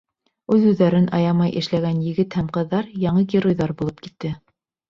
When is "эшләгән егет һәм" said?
1.61-2.49